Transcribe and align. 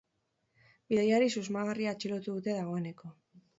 Bidaiari 0.93 1.29
susmagarria 1.35 1.95
atxilotu 1.99 2.37
dute 2.41 2.59
dagoeneko. 2.59 3.15